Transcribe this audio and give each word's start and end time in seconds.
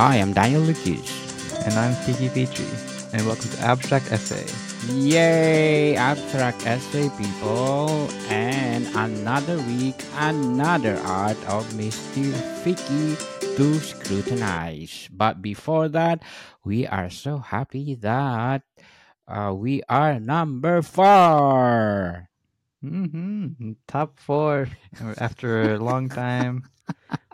I 0.00 0.16
am 0.16 0.32
Daniel 0.32 0.62
Lucas. 0.62 1.12
And 1.66 1.74
I'm 1.74 1.92
Tiki 2.06 2.30
Petrie. 2.32 2.64
And 3.12 3.26
welcome 3.26 3.50
to 3.50 3.60
Abstract 3.60 4.10
Essay. 4.10 4.48
Yay, 4.96 5.94
abstract 5.94 6.64
essay 6.64 7.10
people. 7.20 8.08
And 8.32 8.88
another 8.96 9.60
week, 9.68 10.00
another 10.16 10.96
art 11.04 11.36
of 11.44 11.68
Mr. 11.76 12.32
Fickie 12.64 13.20
to 13.58 13.74
scrutinize. 13.76 15.06
But 15.12 15.42
before 15.42 15.90
that, 15.90 16.22
we 16.64 16.86
are 16.86 17.10
so 17.10 17.36
happy 17.36 17.94
that 17.96 18.62
uh, 19.28 19.52
we 19.52 19.82
are 19.86 20.18
number 20.18 20.80
four. 20.80 22.29
Mm-hmm. 22.84 23.72
Top 23.86 24.18
four 24.18 24.68
after 25.18 25.74
a 25.74 25.78
long 25.78 26.08
time. 26.08 26.64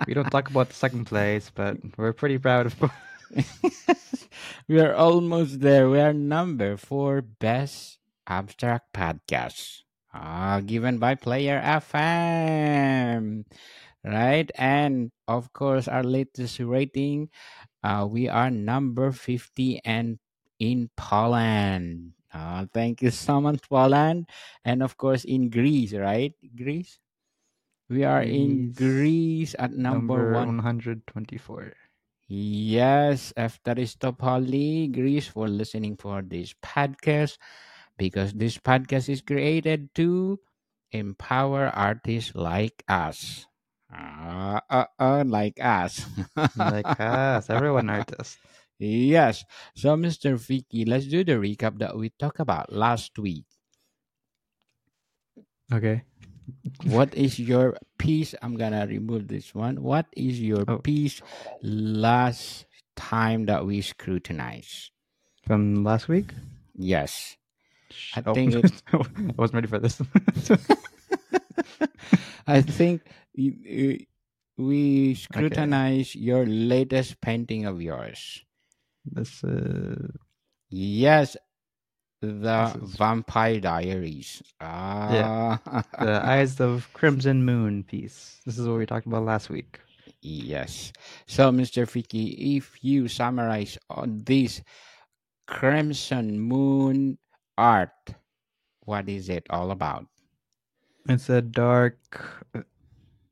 we 0.06 0.14
don't 0.14 0.30
talk 0.30 0.50
about 0.50 0.68
the 0.68 0.74
second 0.74 1.06
place, 1.06 1.50
but 1.54 1.78
we're 1.96 2.12
pretty 2.12 2.38
proud 2.38 2.66
of 2.66 2.74
we 4.68 4.80
are 4.80 4.94
almost 4.94 5.60
there. 5.60 5.88
We 5.90 6.00
are 6.00 6.12
number 6.12 6.76
four 6.76 7.22
best 7.22 7.98
abstract 8.26 8.92
podcast. 8.92 9.82
Uh, 10.14 10.60
given 10.60 10.98
by 10.98 11.14
Player 11.14 11.60
FM. 11.60 13.44
Right? 14.02 14.50
And 14.54 15.12
of 15.28 15.52
course, 15.52 15.88
our 15.88 16.02
latest 16.02 16.58
rating, 16.60 17.28
uh, 17.84 18.06
we 18.08 18.28
are 18.28 18.50
number 18.50 19.12
50 19.12 19.82
and 19.84 20.18
in 20.58 20.90
Poland. 20.96 22.15
Uh, 22.36 22.66
thank 22.72 23.00
you 23.00 23.08
so 23.10 23.40
much, 23.40 23.64
Poland. 23.68 24.28
And 24.64 24.82
of 24.84 24.96
course, 25.00 25.24
in 25.24 25.48
Greece, 25.48 25.96
right? 25.96 26.36
Greece? 26.52 27.00
We 27.88 28.04
are 28.04 28.20
in 28.22 28.74
Greece 28.76 29.56
at 29.58 29.72
number, 29.72 30.36
number 30.36 30.52
124. 30.52 31.72
Yes, 32.28 33.32
Eftaristopoli, 33.38 34.92
Greece, 34.92 35.28
for 35.28 35.48
listening 35.48 35.96
for 35.96 36.20
this 36.20 36.52
podcast 36.60 37.38
because 37.96 38.34
this 38.34 38.58
podcast 38.58 39.08
is 39.08 39.22
created 39.22 39.94
to 39.94 40.40
empower 40.92 41.70
artists 41.72 42.34
like 42.34 42.82
us. 42.88 43.46
Uh, 43.88 44.60
uh, 44.68 44.90
uh 44.98 45.24
like 45.24 45.56
us. 45.62 46.04
like 46.58 47.00
us, 47.00 47.48
everyone 47.48 47.88
artist. 47.96 48.36
Yes. 48.78 49.44
So, 49.74 49.96
Mr. 49.96 50.34
Fickie, 50.38 50.86
let's 50.86 51.06
do 51.06 51.24
the 51.24 51.32
recap 51.32 51.78
that 51.78 51.96
we 51.96 52.10
talked 52.10 52.40
about 52.40 52.72
last 52.72 53.18
week. 53.18 53.44
Okay 55.72 56.04
what 56.84 57.14
is 57.14 57.38
your 57.38 57.76
piece? 57.98 58.34
I'm 58.42 58.56
gonna 58.56 58.86
remove 58.86 59.28
this 59.28 59.54
one. 59.54 59.82
What 59.82 60.06
is 60.16 60.40
your 60.40 60.64
oh. 60.68 60.78
piece 60.78 61.20
last 61.62 62.66
time 62.94 63.46
that 63.46 63.66
we 63.66 63.80
scrutinized? 63.80 64.90
From 65.46 65.84
last 65.84 66.08
week? 66.08 66.30
Yes. 66.74 67.36
I 68.14 68.22
oh. 68.26 68.34
think 68.34 68.54
it... 68.64 68.82
I 68.92 68.98
wasn't 69.36 69.54
ready 69.54 69.68
for 69.68 69.78
this. 69.78 70.00
I 72.46 72.62
think 72.62 73.02
we 74.56 75.14
scrutinize 75.14 76.10
okay. 76.10 76.20
your 76.20 76.46
latest 76.46 77.20
painting 77.20 77.66
of 77.66 77.82
yours. 77.82 78.44
This 79.12 79.42
is 79.44 80.10
Yes, 80.70 81.36
the 82.20 82.72
is... 82.82 82.94
Vampire 82.96 83.60
Diaries. 83.60 84.42
Ah. 84.60 85.12
Yeah. 85.12 85.82
the 85.98 86.26
Eyes 86.26 86.60
of 86.60 86.88
Crimson 86.92 87.44
Moon 87.44 87.84
piece. 87.84 88.40
This 88.44 88.58
is 88.58 88.66
what 88.66 88.78
we 88.78 88.86
talked 88.86 89.06
about 89.06 89.24
last 89.24 89.48
week. 89.50 89.80
Yes. 90.22 90.92
So, 91.26 91.52
Mr. 91.52 91.86
Fickie, 91.86 92.56
if 92.56 92.82
you 92.82 93.06
summarize 93.06 93.78
on 93.90 94.22
this 94.24 94.62
Crimson 95.46 96.40
Moon 96.40 97.18
art, 97.56 97.90
what 98.80 99.08
is 99.08 99.28
it 99.28 99.46
all 99.50 99.70
about? 99.70 100.06
It's 101.08 101.28
a 101.28 101.42
dark, 101.42 101.98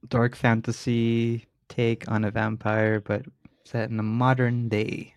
dark 0.07 0.37
fantasy 0.37 1.47
take 1.69 2.09
on 2.09 2.25
a 2.25 2.31
vampire, 2.31 3.01
but 3.01 3.27
set 3.65 3.91
in 3.91 3.99
a 3.99 4.05
modern 4.05 4.69
day 4.69 5.14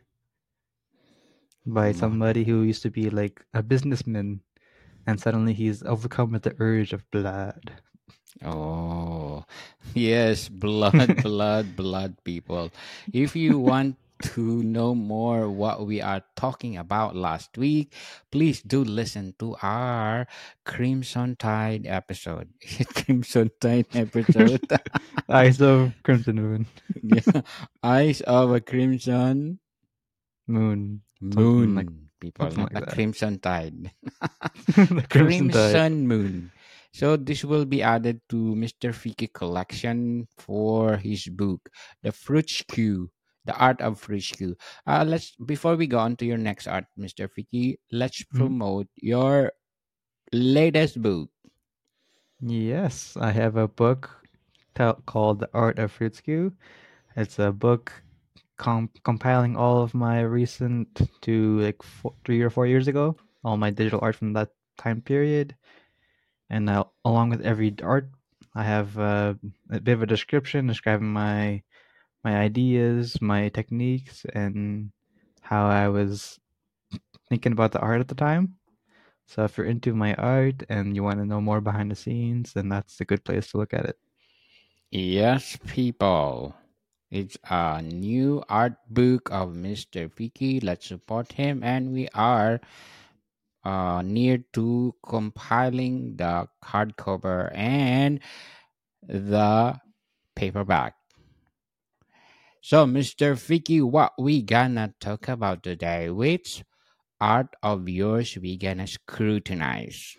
by 1.68 1.92
mm-hmm. 1.92 2.00
somebody 2.00 2.44
who 2.44 2.64
used 2.64 2.82
to 2.84 2.90
be 2.90 3.10
like 3.10 3.44
a 3.54 3.62
businessman 3.62 4.42
and 5.06 5.20
suddenly 5.20 5.54
he's 5.54 5.84
overcome 5.84 6.32
with 6.32 6.44
the 6.44 6.56
urge 6.60 6.94
of 6.94 7.10
blood. 7.12 7.72
Oh, 8.44 9.46
yes, 9.94 10.50
blood, 10.50 11.22
blood, 11.24 11.76
blood, 11.76 12.16
people. 12.24 12.72
If 13.12 13.36
you 13.36 13.58
want 13.58 13.98
to 14.36 14.64
know 14.64 14.96
more 14.96 15.50
what 15.50 15.86
we 15.86 16.02
are 16.02 16.24
talking 16.36 16.78
about 16.78 17.16
last 17.16 17.58
week, 17.58 17.94
please 18.32 18.62
do 18.62 18.84
listen 18.84 19.34
to 19.40 19.56
our 19.62 20.28
Crimson 20.66 21.36
Tide 21.36 21.86
episode. 21.86 22.50
Crimson 22.94 23.50
Tide 23.60 23.88
episode. 23.94 24.62
Eyes 25.30 25.62
of 25.62 25.94
Crimson 26.04 26.36
Moon. 26.36 26.66
yeah. 27.02 27.42
Eyes 27.84 28.22
of 28.22 28.52
a 28.52 28.60
Crimson 28.62 29.60
Moon. 30.48 31.02
Moon, 31.22 31.76
like, 31.76 31.90
people, 32.20 32.50
like 32.50 32.74
the 32.74 32.86
Crimson 32.86 33.40
Tide. 33.40 33.92
the 34.68 35.06
Crimson, 35.10 35.52
Crimson 35.52 36.08
Moon. 36.08 36.52
So 36.94 37.16
this 37.16 37.44
will 37.44 37.66
be 37.66 37.84
added 37.84 38.22
to 38.30 38.56
Mr. 38.56 38.90
Fickie 38.90 39.32
collection 39.32 40.28
for 40.38 40.98
his 40.98 41.28
book, 41.28 41.70
The 42.02 42.10
Fruitskue, 42.10 43.08
The 43.46 43.54
Art 43.54 43.82
of 43.82 44.02
Fruitskue. 44.02 44.56
Uh, 44.88 45.06
let's 45.06 45.36
before 45.46 45.76
we 45.76 45.86
go 45.86 46.00
on 46.00 46.16
to 46.18 46.26
your 46.26 46.38
next 46.38 46.66
art, 46.68 46.86
Mr. 46.98 47.30
Fickie, 47.30 47.78
let's 47.92 48.24
mm-hmm. 48.24 48.38
promote 48.38 48.88
mm-hmm. 48.88 49.08
your 49.14 49.52
latest 50.34 51.02
book. 51.02 51.30
Yes, 52.42 53.18
I 53.20 53.32
have 53.32 53.58
a 53.58 53.68
book 53.68 54.10
t- 54.76 55.02
called 55.06 55.40
The 55.40 55.50
Art 55.54 55.80
of 55.80 55.98
Fruitskue. 55.98 56.54
It's 57.16 57.40
a 57.40 57.52
book 57.52 57.92
comp- 58.58 59.02
compiling 59.04 59.56
all 59.56 59.82
of 59.82 59.94
my 59.94 60.22
recent 60.22 61.02
to 61.22 61.60
like 61.62 61.82
four, 61.84 62.14
three 62.26 62.42
or 62.42 62.50
four 62.50 62.68
years 62.68 62.88
ago, 62.88 63.16
all 63.44 63.58
my 63.58 63.70
digital 63.70 64.00
art 64.02 64.16
from 64.16 64.34
that 64.34 64.50
time 64.78 65.02
period, 65.02 65.56
and 66.50 66.70
uh, 66.70 66.86
along 67.06 67.30
with 67.30 67.42
every 67.42 67.76
art, 67.84 68.10
I 68.56 68.64
have 68.64 68.98
uh, 68.98 69.36
a 69.72 69.80
bit 69.80 69.94
of 69.94 70.02
a 70.04 70.08
description 70.08 70.68
describing 70.68 71.12
my 71.12 71.64
my 72.24 72.36
ideas, 72.38 73.22
my 73.22 73.50
techniques, 73.50 74.26
and 74.34 74.92
how 75.42 75.68
I 75.68 75.88
was 75.88 76.40
thinking 77.30 77.52
about 77.52 77.72
the 77.72 77.80
art 77.80 78.02
at 78.02 78.08
the 78.08 78.16
time. 78.16 78.56
So 79.28 79.44
if 79.44 79.58
you're 79.58 79.68
into 79.68 79.94
my 79.94 80.14
art 80.16 80.64
and 80.70 80.96
you 80.96 81.04
want 81.04 81.20
to 81.20 81.26
know 81.26 81.42
more 81.42 81.62
behind 81.62 81.92
the 81.92 81.96
scenes, 81.96 82.54
then 82.54 82.70
that's 82.70 83.00
a 83.02 83.06
good 83.06 83.24
place 83.24 83.52
to 83.52 83.58
look 83.58 83.74
at 83.74 83.86
it. 83.86 83.98
Yes, 84.92 85.58
people. 85.68 86.56
It's 87.10 87.38
a 87.50 87.82
new 87.82 88.44
art 88.50 88.76
book 88.90 89.30
of 89.32 89.50
Mr. 89.50 90.10
Fickie. 90.10 90.64
Let's 90.64 90.88
support 90.88 91.32
him. 91.32 91.64
And 91.64 91.94
we 91.94 92.10
are 92.14 92.60
uh, 93.64 94.02
near 94.02 94.44
to 94.54 94.94
compiling 95.06 96.18
the 96.18 96.48
hardcover 96.64 97.56
and 97.56 98.20
the 99.08 99.80
paperback. 100.36 100.96
So, 102.62 102.86
Mr. 102.86 103.36
Fickie, 103.36 103.82
what 103.82 104.14
we 104.20 104.42
gonna 104.42 104.94
talk 105.00 105.30
about 105.30 105.64
today? 105.64 106.10
Which 106.10 106.64
art 107.22 107.56
of 107.64 107.88
yours 107.88 108.38
we 108.38 108.58
gonna 108.58 108.88
scrutinize? 108.88 110.18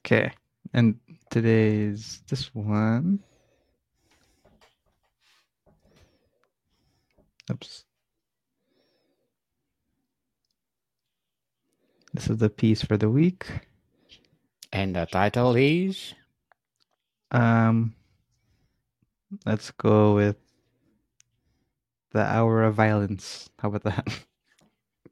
Okay, 0.00 0.32
and 0.72 0.96
today's 1.30 2.22
this 2.28 2.54
one. 2.54 3.20
Oops. 7.50 7.84
This 12.14 12.28
is 12.30 12.38
the 12.38 12.50
piece 12.50 12.82
for 12.82 12.96
the 12.96 13.10
week. 13.10 13.46
And 14.72 14.96
the 14.96 15.06
title 15.06 15.54
is? 15.56 16.14
Um, 17.30 17.94
let's 19.44 19.70
go 19.70 20.14
with 20.14 20.36
The 22.12 22.22
Hour 22.24 22.64
of 22.64 22.74
Violence. 22.74 23.50
How 23.58 23.68
about 23.68 23.84
that? 23.84 24.08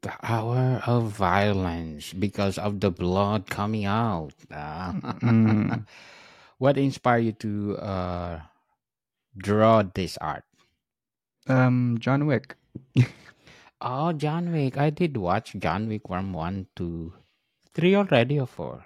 The 0.01 0.13
Hour 0.21 0.83
of 0.85 1.11
Violence 1.13 2.13
because 2.13 2.59
of 2.59 2.79
the 2.79 2.91
blood 2.91 3.49
coming 3.49 3.85
out. 3.85 4.33
mm. 4.51 5.85
What 6.57 6.77
inspired 6.77 7.25
you 7.25 7.31
to 7.33 7.77
uh, 7.77 8.41
draw 9.37 9.83
this 9.83 10.17
art? 10.17 10.45
Um, 11.47 11.97
John 11.99 12.25
Wick. 12.27 12.55
oh, 13.81 14.13
John 14.13 14.51
Wick. 14.51 14.77
I 14.77 14.89
did 14.89 15.17
watch 15.17 15.55
John 15.57 15.87
Wick 15.87 16.07
from 16.07 16.33
one 16.33 16.67
to 16.75 17.13
three 17.73 17.95
already 17.95 18.39
or 18.39 18.47
four. 18.47 18.85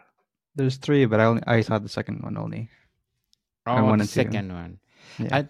There's 0.56 0.78
three, 0.78 1.06
but 1.06 1.20
I 1.20 1.26
only 1.26 1.44
I 1.48 1.62
saw 1.62 1.80
the 1.80 1.90
second 1.90 2.22
one 2.22 2.38
only. 2.38 2.70
Oh, 3.66 3.96
the 3.96 4.06
second 4.06 4.50
two. 4.50 4.56
one. 4.56 4.80
Yeah. 5.18 5.44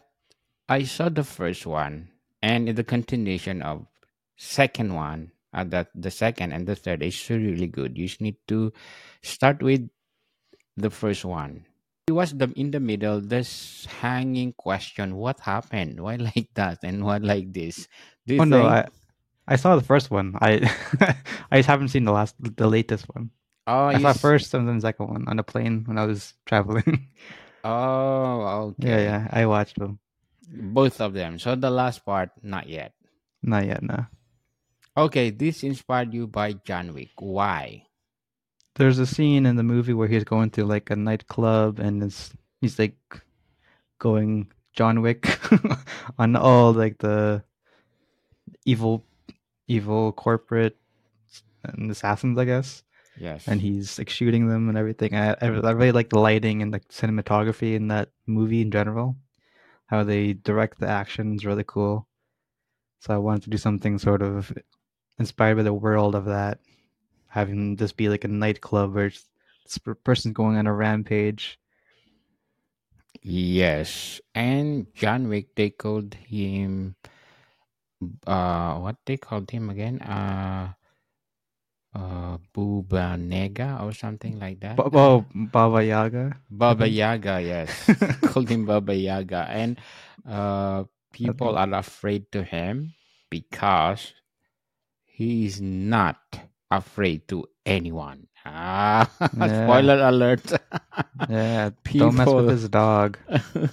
I 0.69 0.77
I 0.77 0.83
saw 0.83 1.09
the 1.09 1.23
first 1.23 1.65
one. 1.65 2.09
and 2.41 2.69
in 2.69 2.75
the 2.75 2.83
continuation 2.83 3.61
of 3.61 3.85
second 4.37 4.93
one 4.93 5.31
uh, 5.53 5.63
that 5.65 5.89
the 5.95 6.11
second 6.11 6.51
and 6.53 6.67
the 6.67 6.75
third 6.75 7.03
is 7.03 7.29
really 7.29 7.67
good 7.67 7.97
you 7.97 8.07
just 8.07 8.21
need 8.21 8.37
to 8.47 8.71
start 9.21 9.61
with 9.61 9.89
the 10.77 10.89
first 10.89 11.25
one 11.25 11.65
it 12.09 12.13
was 12.17 12.33
the 12.33 12.49
in 12.57 12.71
the 12.73 12.79
middle 12.81 13.21
this 13.21 13.85
hanging 14.01 14.53
question 14.53 15.15
what 15.15 15.39
happened 15.41 15.99
why 16.01 16.15
like 16.17 16.49
that 16.55 16.79
and 16.83 17.05
why 17.05 17.17
like 17.21 17.53
this 17.53 17.87
do 18.25 18.35
you 18.35 18.41
Oh 18.41 18.45
no, 18.45 18.65
think 18.65 18.65
I 18.65 18.87
I 19.47 19.55
saw 19.57 19.75
the 19.75 19.83
first 19.85 20.11
one. 20.11 20.35
I 20.41 20.61
I 21.51 21.59
just 21.59 21.67
haven't 21.69 21.89
seen 21.89 22.05
the 22.05 22.11
last 22.13 22.35
the 22.39 22.67
latest 22.67 23.05
one. 23.13 23.31
oh 23.67 23.89
I 23.89 23.99
you 23.99 23.99
saw 23.99 24.13
s- 24.13 24.21
first 24.21 24.53
and 24.53 24.67
then 24.67 24.77
the 24.77 24.81
second 24.81 25.07
one 25.09 25.25
on 25.27 25.39
a 25.39 25.43
plane 25.43 25.83
when 25.87 25.97
I 25.97 26.05
was 26.05 26.33
traveling. 26.45 27.09
oh 27.63 28.73
yeah, 28.77 28.99
okay 28.99 29.03
yeah, 29.03 29.27
I 29.31 29.45
watched 29.45 29.77
them. 29.79 29.99
both 30.49 31.01
of 31.01 31.13
them 31.13 31.39
so 31.39 31.55
the 31.55 31.69
last 31.69 32.05
part 32.05 32.31
not 32.43 32.67
yet 32.67 32.93
Not 33.41 33.65
yet, 33.65 33.83
no. 33.83 34.05
okay 34.97 35.29
this 35.29 35.63
inspired 35.63 36.13
you 36.13 36.27
by 36.27 36.53
john 36.53 36.93
wick 36.93 37.11
why 37.19 37.83
There's 38.79 38.97
a 38.97 39.05
scene 39.05 39.45
in 39.45 39.57
the 39.57 39.63
movie 39.63 39.93
where 39.93 40.07
he's 40.07 40.23
going 40.23 40.51
to 40.51 40.65
like 40.65 40.89
a 40.89 40.95
nightclub 40.95 41.79
and 41.79 42.01
it's 42.01 42.31
he's 42.61 42.79
like 42.79 42.95
going 43.99 44.51
John 44.73 45.01
Wick 45.01 45.27
on 46.17 46.35
all 46.37 46.71
like 46.71 46.97
the 46.99 47.43
evil 48.65 49.03
evil 49.67 50.13
corporate 50.13 50.77
and 51.63 51.91
assassins, 51.91 52.37
I 52.39 52.45
guess. 52.45 52.83
yes 53.17 53.47
And 53.47 53.59
he's 53.59 53.99
like 53.99 54.09
shooting 54.09 54.47
them 54.47 54.69
and 54.69 54.77
everything. 54.77 55.13
I 55.13 55.31
I, 55.41 55.47
I 55.47 55.71
really 55.75 55.91
like 55.91 56.09
the 56.09 56.19
lighting 56.19 56.61
and 56.61 56.73
the 56.73 56.79
cinematography 56.79 57.75
in 57.75 57.89
that 57.89 58.09
movie 58.27 58.61
in 58.61 58.71
general. 58.71 59.17
How 59.87 60.03
they 60.03 60.33
direct 60.33 60.79
the 60.79 60.87
action 60.87 61.35
is 61.35 61.45
really 61.45 61.65
cool. 61.67 62.07
So 63.01 63.13
I 63.13 63.17
wanted 63.17 63.43
to 63.43 63.49
do 63.49 63.57
something 63.57 63.99
sort 63.99 64.21
of 64.21 64.53
inspired 65.19 65.57
by 65.57 65.63
the 65.63 65.73
world 65.73 66.15
of 66.15 66.25
that, 66.25 66.59
having 67.29 67.75
this 67.77 67.93
be 67.93 68.09
like 68.09 68.23
a 68.25 68.27
nightclub 68.27 68.93
where 68.93 69.09
this 69.09 69.77
person's 70.03 70.33
going 70.33 70.57
on 70.57 70.67
a 70.67 70.73
rampage. 70.73 71.59
Yes, 73.21 74.21
and 74.33 74.87
John 74.93 75.27
Wick, 75.27 75.55
they 75.55 75.69
called 75.69 76.13
him, 76.15 76.95
uh, 78.25 78.75
what 78.79 78.97
they 79.05 79.17
called 79.17 79.51
him 79.51 79.69
again? 79.69 80.01
Uh, 80.01 80.73
uh, 81.93 82.37
Booba 82.53 83.17
Nega 83.17 83.81
or 83.83 83.93
something 83.93 84.39
like 84.39 84.59
that. 84.61 84.77
Ba- 84.77 84.89
oh, 84.93 85.25
Baba 85.33 85.83
Yaga. 85.83 86.37
Baba. 86.49 86.87
Yaga, 86.87 87.41
yes, 87.41 87.69
called 88.21 88.49
him 88.49 88.65
Baba 88.65 88.95
Yaga, 88.95 89.47
and 89.49 89.79
uh, 90.27 90.83
people 91.11 91.57
are 91.57 91.73
afraid 91.73 92.31
to 92.31 92.43
him 92.43 92.93
because 93.29 94.13
he 95.05 95.45
is 95.45 95.59
not 95.59 96.17
afraid 96.71 97.27
to 97.29 97.45
anyone. 97.65 98.27
Ah, 98.45 99.09
Yeah. 99.33 99.65
spoiler 99.65 99.99
alert. 100.07 100.45
Yeah, 101.29 101.71
don't 101.97 102.15
mess 102.15 102.33
with 102.33 102.47
his 102.49 102.69
dog. 102.69 103.17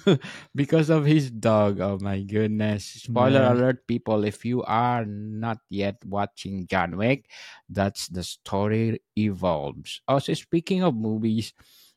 because 0.54 0.90
of 0.90 1.04
his 1.06 1.30
dog. 1.30 1.80
Oh 1.80 1.98
my 2.00 2.20
goodness. 2.22 2.84
Spoiler 3.06 3.42
Yeah. 3.42 3.52
alert, 3.52 3.86
people. 3.86 4.24
If 4.24 4.44
you 4.44 4.62
are 4.64 5.04
not 5.06 5.58
yet 5.70 5.96
watching 6.04 6.66
John 6.66 6.96
Wick, 6.96 7.30
that's 7.68 8.08
the 8.08 8.22
story 8.22 9.00
evolves. 9.16 10.00
Also, 10.08 10.34
speaking 10.34 10.82
of 10.82 10.94
movies, 10.94 11.54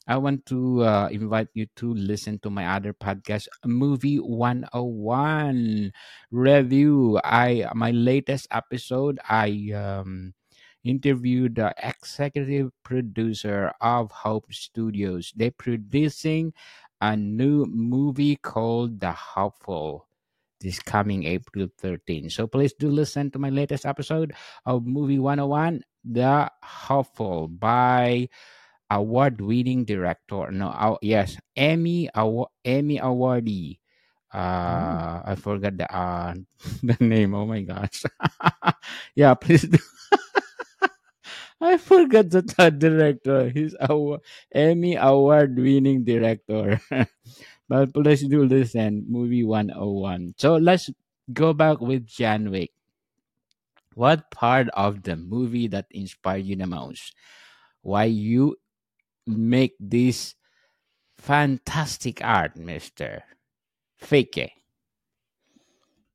I 0.07 0.17
want 0.17 0.45
to 0.47 0.83
uh, 0.83 1.09
invite 1.11 1.49
you 1.53 1.67
to 1.77 1.93
listen 1.93 2.39
to 2.41 2.49
my 2.49 2.65
other 2.65 2.93
podcast, 2.93 3.47
Movie 3.65 4.17
101 4.17 5.91
Review. 6.31 7.19
I 7.23 7.67
my 7.75 7.91
latest 7.91 8.47
episode, 8.51 9.19
I 9.27 9.71
um 9.75 10.33
interviewed 10.83 11.55
the 11.55 11.73
executive 11.81 12.71
producer 12.83 13.71
of 13.81 14.11
Hope 14.11 14.51
Studios. 14.53 15.33
They're 15.35 15.51
producing 15.51 16.53
a 17.01 17.15
new 17.15 17.65
movie 17.65 18.35
called 18.37 18.99
The 18.99 19.11
Hopeful 19.11 20.07
this 20.61 20.79
coming 20.79 21.23
April 21.25 21.67
13. 21.79 22.29
So 22.29 22.47
please 22.47 22.73
do 22.73 22.89
listen 22.89 23.31
to 23.31 23.39
my 23.39 23.49
latest 23.49 23.85
episode 23.85 24.33
of 24.65 24.85
Movie 24.85 25.19
101, 25.19 25.83
The 26.03 26.51
Hopeful 26.63 27.47
by 27.47 28.29
award-winning 28.91 29.85
director. 29.85 30.51
No, 30.51 30.69
uh, 30.69 30.97
yes, 31.01 31.37
Emmy 31.55 32.09
Awa- 32.15 32.51
Emmy 32.65 32.99
awardee. 32.99 33.79
Uh, 34.33 35.21
I 35.25 35.35
forgot 35.39 35.77
the 35.77 35.87
uh, 35.89 36.35
the 36.83 36.97
name. 36.99 37.33
Oh 37.33 37.45
my 37.45 37.61
gosh. 37.61 38.03
yeah, 39.15 39.33
please 39.35 39.63
do. 39.63 39.77
I 41.61 41.77
forgot 41.77 42.29
the 42.29 42.41
third 42.41 42.79
director. 42.79 43.49
He's 43.49 43.75
our 43.79 44.19
Emmy 44.51 44.95
award 44.95 45.57
winning 45.57 46.03
director. 46.03 46.79
but 47.69 47.93
please 47.93 48.25
do 48.27 48.45
listen, 48.45 49.05
movie 49.07 49.43
101. 49.43 50.35
So 50.37 50.55
let's 50.55 50.89
go 51.33 51.53
back 51.53 51.81
with 51.81 52.07
John 52.07 52.49
Wick. 52.51 52.71
What 53.95 54.31
part 54.31 54.69
of 54.73 55.03
the 55.03 55.17
movie 55.17 55.67
that 55.67 55.87
inspired 55.91 56.45
you 56.45 56.55
the 56.55 56.67
most? 56.67 57.13
Why 57.81 58.05
you 58.05 58.55
make 59.27 59.75
this 59.79 60.35
fantastic 61.17 62.23
art, 62.23 62.55
Mister 62.55 63.23
Fake? 63.97 64.53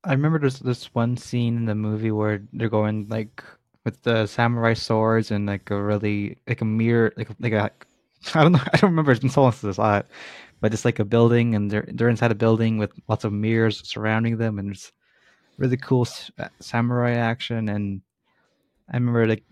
I 0.05 0.13
remember 0.13 0.39
there's 0.39 0.61
this 0.61 0.95
one 0.95 1.17
scene 1.17 1.57
in 1.57 1.65
the 1.67 1.75
movie 1.75 2.11
where 2.11 2.45
they're 2.53 2.69
going 2.69 3.09
like 3.09 3.43
with 3.85 4.03
the 4.03 4.27
samurai 4.27 4.75
swords 4.75 5.31
and 5.31 5.47
like 5.47 5.71
a 5.71 5.83
really 5.83 6.39
like 6.49 6.61
a 6.61 6.65
mirror 6.65 7.13
like 7.17 7.29
like 7.41 7.53
a 7.53 7.71
I 8.35 8.43
don't 8.43 8.53
know 8.53 8.61
I 8.73 8.77
don't 8.79 8.91
remember 8.91 9.13
it's 9.13 9.21
been 9.21 9.31
so 9.31 9.43
long 9.43 9.53
since 9.53 9.79
I 9.79 9.83
saw 9.83 9.99
it, 9.99 10.07
but 10.61 10.73
it's 10.75 10.85
like 10.85 10.99
a 10.99 11.05
building 11.05 11.55
and 11.55 11.71
they're 11.71 11.89
they're 11.93 12.09
inside 12.09 12.33
a 12.33 12.35
building 12.37 12.79
with 12.79 12.93
lots 13.09 13.25
of 13.25 13.33
mirrors 13.33 13.87
surrounding 13.89 14.39
them 14.39 14.59
and 14.59 14.73
it's 14.73 14.93
really 15.59 15.77
cool 15.79 16.07
uh, 16.39 16.49
samurai 16.61 17.13
action 17.13 17.69
and 17.69 18.03
I 18.91 18.97
remember 18.97 19.27
like 19.27 19.45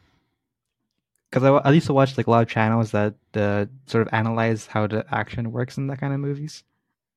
because 1.30 1.44
I, 1.44 1.50
I 1.68 1.72
used 1.72 1.86
to 1.86 1.92
watch 1.94 2.16
like 2.16 2.26
a 2.26 2.30
lot 2.30 2.42
of 2.42 2.48
channels 2.48 2.90
that 2.92 3.14
uh, 3.34 3.66
sort 3.86 4.06
of 4.06 4.12
analyze 4.12 4.66
how 4.66 4.86
the 4.86 5.04
action 5.12 5.50
works 5.52 5.78
in 5.78 5.86
that 5.88 5.98
kind 6.00 6.12
of 6.12 6.20
movies, 6.20 6.64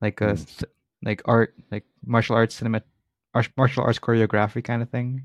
like 0.00 0.22
uh, 0.22 0.34
Mm. 0.34 0.64
like 1.02 1.22
art, 1.26 1.54
like 1.70 1.84
martial 2.04 2.36
arts 2.36 2.54
cinema, 2.56 2.82
martial 3.56 3.84
arts 3.84 3.98
choreography 3.98 4.64
kind 4.64 4.82
of 4.82 4.90
thing. 4.90 5.24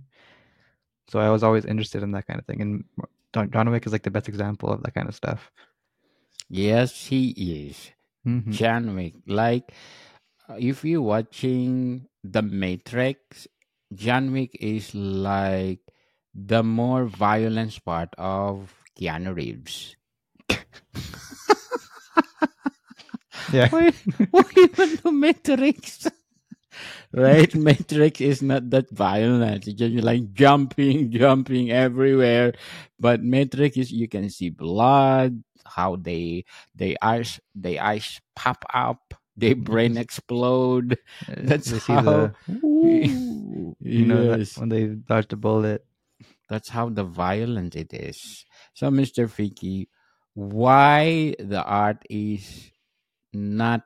So 1.12 1.20
I 1.20 1.30
was 1.30 1.44
always 1.44 1.66
interested 1.66 2.04
in 2.04 2.12
that 2.14 2.28
kind 2.28 2.40
of 2.40 2.46
thing, 2.46 2.62
and 2.62 2.86
John, 3.34 3.52
John 3.52 3.70
Wick 3.72 3.86
is 3.86 3.92
like 3.92 4.04
the 4.04 4.12
best 4.12 4.30
example 4.30 4.70
of 4.72 4.84
that 4.84 4.94
kind 4.96 5.10
of 5.10 5.16
stuff. 5.16 5.52
Yes, 6.50 7.06
he 7.08 7.30
is. 7.68 7.92
hmm 8.24 8.52
John 8.52 8.96
Wick. 8.96 9.16
Like, 9.28 9.72
uh, 10.50 10.56
if 10.60 10.84
you're 10.86 11.02
watching 11.02 12.08
The 12.24 12.42
Matrix, 12.42 13.48
John 13.94 14.32
Wick 14.34 14.58
is 14.60 14.94
like 14.96 15.80
the 16.34 16.64
more 16.64 17.06
violence 17.06 17.80
part 17.80 18.10
of 18.18 18.74
Keanu 19.00 19.36
Reeves. 19.36 19.96
Yeah, 23.48 23.70
why 23.70 24.44
even 24.58 24.96
The 25.04 25.12
Matrix? 25.12 26.08
right? 27.14 27.54
Matrix 27.56 28.22
is 28.22 28.42
not 28.42 28.70
that 28.72 28.90
violent. 28.92 29.68
It's 29.68 29.80
just 29.80 29.96
like 30.04 30.34
jumping, 30.34 31.12
jumping 31.18 31.72
everywhere. 31.72 32.54
But 33.00 33.22
Matrix 33.24 33.78
is 33.78 33.92
you 33.92 34.08
can 34.08 34.30
see 34.30 34.50
blood, 34.50 35.44
how 35.66 35.96
they 35.98 36.46
they 36.76 36.96
eyes 37.02 37.40
they 37.56 37.80
eyes 37.80 38.22
pop 38.36 38.66
up, 38.74 39.14
their 39.38 39.56
brain 39.56 39.98
explode. 39.98 40.98
That's 41.28 41.70
see 41.84 41.98
how- 41.98 42.02
the 42.02 42.34
you 43.80 44.06
know 44.06 44.38
yes. 44.38 44.58
when 44.58 44.70
they 44.70 44.86
dodge 44.88 45.34
a 45.34 45.38
bullet. 45.38 45.86
That's 46.50 46.70
how 46.70 46.90
the 46.90 47.04
violent 47.04 47.76
it 47.76 47.94
is. 47.94 48.46
So, 48.74 48.92
Mr. 48.92 49.28
Fickie, 49.28 49.88
why 50.34 51.36
the 51.40 51.64
art 51.64 52.04
is 52.10 52.72
not 53.34 53.84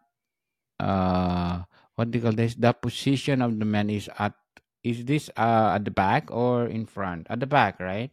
uh 0.79 1.63
what 1.95 2.11
do 2.11 2.17
you 2.19 2.23
call 2.23 2.33
this? 2.35 2.55
The 2.55 2.73
position 2.73 3.41
of 3.41 3.57
the 3.59 3.65
man 3.65 3.89
is 3.89 4.09
at 4.19 4.33
is 4.83 5.05
this 5.05 5.29
uh 5.35 5.73
at 5.75 5.85
the 5.85 5.91
back 5.91 6.29
or 6.29 6.67
in 6.67 6.85
front? 6.85 7.27
At 7.29 7.39
the 7.39 7.49
back, 7.49 7.79
right? 7.79 8.11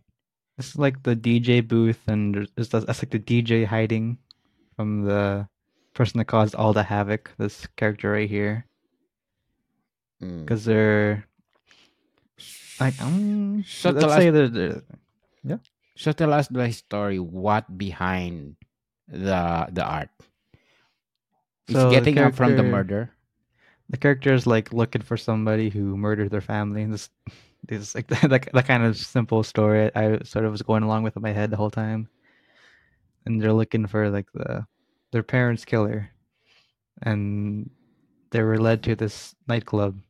This 0.57 0.71
is 0.73 0.79
like 0.79 1.03
the 1.03 1.17
DJ 1.17 1.61
booth, 1.67 2.01
and 2.07 2.35
there's- 2.57 2.69
that's, 2.69 3.01
like 3.03 3.11
the 3.11 3.19
DJ 3.19 3.65
hiding 3.65 4.19
from 4.77 5.05
the 5.05 5.49
person 5.95 6.19
that 6.19 6.27
caused 6.33 6.55
all 6.55 6.73
the 6.73 6.85
havoc. 6.85 7.33
This 7.37 7.67
character 7.77 8.13
right 8.13 8.29
here, 8.29 8.65
Mm. 10.23 10.45
because 10.45 10.65
they're 10.65 11.25
like 12.81 12.97
um, 13.03 13.65
So 13.67 13.91
let's 13.91 14.01
tell 14.07 14.17
say 14.17 14.29
us, 14.29 14.35
they're, 14.35 14.49
they're 15.45 15.61
so 15.97 16.13
tell 16.13 16.33
us 16.33 16.49
the 16.49 16.71
story. 16.73 17.19
What 17.19 17.69
behind 17.77 18.57
the 19.09 19.69
the 19.73 19.85
art? 19.85 20.09
It's 21.69 21.77
So 21.77 21.91
getting 21.91 22.17
up 22.19 22.35
from 22.35 22.57
the 22.57 22.63
murder. 22.73 23.11
The 23.93 23.99
character 23.99 24.33
is 24.33 24.47
like 24.47 24.73
looking 24.73 25.03
for 25.03 25.17
somebody 25.17 25.69
who 25.69 25.97
murdered 25.97 26.31
their 26.31 26.41
family, 26.41 26.83
and 26.83 26.93
this 26.93 27.11
this 27.69 27.95
like 27.95 28.07
that, 28.09 28.49
that 28.53 28.67
kind 28.67 28.83
of 28.83 28.97
simple 28.97 29.45
story 29.45 29.95
I 29.95 30.19
sort 30.25 30.45
of 30.47 30.51
was 30.51 30.63
going 30.63 30.83
along 30.83 31.05
with 31.05 31.15
in 31.17 31.23
my 31.23 31.31
head 31.33 31.51
the 31.51 31.57
whole 31.57 31.71
time. 31.71 32.09
And 33.25 33.41
they're 33.41 33.53
looking 33.53 33.87
for 33.87 34.11
like 34.11 34.33
the 34.33 34.67
their 35.13 35.23
parents' 35.23 35.65
killer, 35.65 36.11
and 37.03 37.71
they 38.31 38.43
were 38.43 38.59
led 38.59 38.83
to 38.85 38.97
this 38.97 39.35
nightclub 39.47 40.01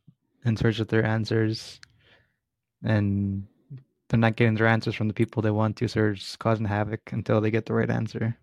in 0.45 0.57
search 0.57 0.79
of 0.79 0.87
their 0.87 1.05
answers, 1.05 1.79
and 2.83 3.45
they're 4.07 4.19
not 4.19 4.37
getting 4.37 4.55
their 4.55 4.67
answers 4.67 4.95
from 4.95 5.09
the 5.09 5.13
people 5.13 5.41
they 5.41 5.51
want 5.51 5.75
to, 5.77 5.87
so 5.89 5.99
they're 5.99 6.13
just 6.13 6.39
causing 6.39 6.65
havoc 6.65 7.11
until 7.11 7.41
they 7.41 7.51
get 7.51 7.65
the 7.65 7.73
right 7.73 7.89
answer. 7.89 8.37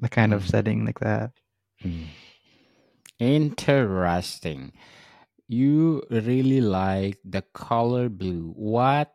The 0.00 0.08
kind 0.08 0.34
of 0.34 0.42
Mm. 0.42 0.50
setting 0.50 0.84
like 0.84 0.98
that. 1.00 1.30
Mm. 1.84 2.08
Interesting. 3.18 4.72
You 5.48 6.02
really 6.10 6.60
like 6.60 7.18
the 7.24 7.42
color 7.52 8.08
blue. 8.08 8.52
What 8.56 9.12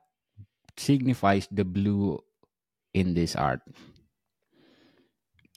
signifies 0.78 1.48
the 1.52 1.66
blue 1.66 2.24
in 2.94 3.14
this 3.14 3.36
art? 3.36 3.62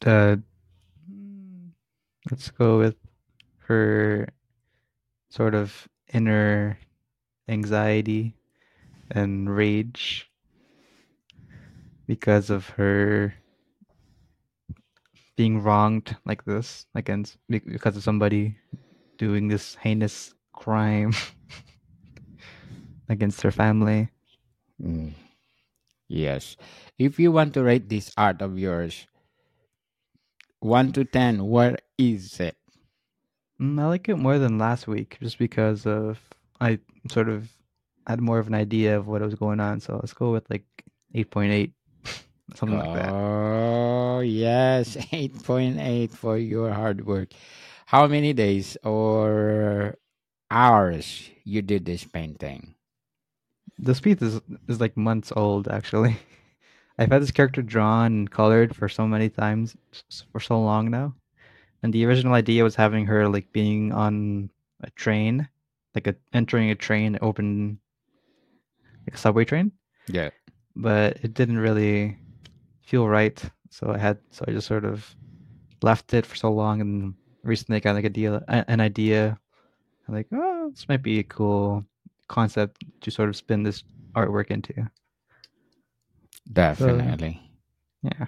Uh, 0.05 0.37
let's 2.31 2.51
go 2.51 2.79
with 2.79 2.97
her 3.69 4.29
sort 5.29 5.55
of 5.55 5.89
inner 6.13 6.79
anxiety 7.49 8.35
and 9.11 9.51
rage 9.55 10.31
because 12.07 12.51
of 12.51 12.71
her 12.71 13.35
being 15.41 15.63
wronged 15.63 16.15
like 16.27 16.45
this 16.45 16.85
against 16.95 17.39
because 17.49 17.97
of 17.97 18.03
somebody 18.05 18.61
doing 19.17 19.49
this 19.49 19.75
heinous 19.81 20.35
crime 20.53 21.17
against 23.09 23.41
her 23.41 23.51
family. 23.51 24.11
Mm. 24.77 25.13
Yes. 26.09 26.59
If 26.99 27.19
you 27.19 27.33
want 27.33 27.55
to 27.55 27.63
rate 27.63 27.89
this 27.89 28.13
art 28.19 28.43
of 28.43 28.59
yours, 28.59 29.07
1 30.61 30.93
to 30.93 31.07
10, 31.07 31.49
where 31.49 31.79
is 31.97 32.39
it? 32.39 32.57
Mm, 33.59 33.81
I 33.81 33.87
like 33.87 34.11
it 34.11 34.17
more 34.17 34.39
than 34.39 34.59
last 34.59 34.87
week 34.87 35.17
just 35.23 35.39
because 35.39 35.87
of 35.87 36.21
I 36.61 36.81
sort 37.09 37.31
of 37.31 37.49
had 38.07 38.21
more 38.21 38.41
of 38.41 38.49
an 38.49 38.55
idea 38.55 38.99
of 38.99 39.07
what 39.07 39.23
was 39.23 39.37
going 39.37 39.61
on. 39.61 39.81
So 39.81 39.97
let's 39.97 40.13
go 40.13 40.33
with 40.33 40.45
like 40.51 40.69
8.8, 41.17 41.73
something 42.57 42.79
like 42.79 42.95
that. 42.95 43.11
Oh, 43.13 44.21
yes. 44.21 44.97
8.8 45.13 46.11
for 46.13 46.37
your 46.39 46.73
hard 46.73 47.07
work. 47.07 47.31
How 47.87 48.07
many 48.07 48.33
days 48.33 48.77
or 48.85 49.97
hours 50.51 51.29
you 51.45 51.63
did 51.63 51.85
this 51.85 52.05
painting? 52.05 52.75
This 53.79 54.01
piece 54.01 54.21
is 54.23 54.41
is 54.69 54.81
like 54.81 54.97
months 54.97 55.33
old 55.35 55.67
actually. 55.69 56.17
I've 56.99 57.11
had 57.11 57.23
this 57.23 57.31
character 57.31 57.63
drawn 57.63 58.07
and 58.13 58.31
colored 58.31 58.77
for 58.77 58.89
so 58.89 59.07
many 59.09 59.29
times 59.31 59.75
for 60.33 60.39
so 60.41 60.61
long 60.61 60.91
now. 60.91 61.15
And 61.83 61.93
the 61.93 62.05
original 62.05 62.35
idea 62.35 62.63
was 62.63 62.77
having 62.77 63.07
her 63.07 63.27
like 63.29 63.51
being 63.53 63.91
on 63.93 64.51
a 64.85 64.91
train, 64.91 65.49
like 65.95 66.07
a 66.07 66.15
entering 66.35 66.71
a 66.71 66.75
train, 66.75 67.19
open 67.23 67.81
like 69.07 69.15
a 69.15 69.19
subway 69.19 69.45
train, 69.47 69.73
Yeah. 70.09 70.29
but 70.77 71.17
it 71.23 71.33
didn't 71.33 71.59
really 71.59 72.19
feel 72.91 73.07
right. 73.07 73.39
So 73.71 73.95
I 73.95 73.99
had 73.99 74.19
so 74.31 74.45
I 74.49 74.51
just 74.51 74.67
sort 74.67 74.85
of 74.85 75.07
left 75.81 76.13
it 76.13 76.27
for 76.27 76.35
so 76.35 76.51
long 76.51 76.81
and 76.81 77.15
recently 77.45 77.77
I 77.77 77.81
got 77.81 77.95
like 77.95 78.05
a 78.05 78.11
deal 78.11 78.43
an 78.49 78.81
idea. 78.81 79.39
I'm 80.09 80.15
like, 80.15 80.27
oh, 80.33 80.71
this 80.75 80.89
might 80.89 81.03
be 81.03 81.21
a 81.21 81.23
cool 81.23 81.87
concept 82.27 82.83
to 83.03 83.11
sort 83.11 83.29
of 83.29 83.37
spin 83.37 83.63
this 83.63 83.85
artwork 84.15 84.51
into. 84.51 84.91
Definitely. 86.53 87.41
Yeah. 88.03 88.27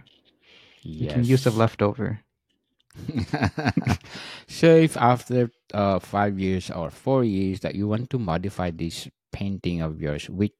yes. 0.82 1.16
Making 1.16 1.24
use 1.24 1.46
of 1.46 1.56
leftover. 1.56 2.20
so 4.46 4.66
if 4.76 4.96
after 4.96 5.50
uh, 5.74 5.98
five 5.98 6.38
years 6.38 6.70
or 6.70 6.90
four 6.90 7.24
years 7.24 7.60
that 7.60 7.74
you 7.74 7.88
want 7.88 8.10
to 8.10 8.18
modify 8.18 8.70
this 8.70 9.08
painting 9.32 9.80
of 9.80 10.00
yours, 10.00 10.30
which 10.30 10.52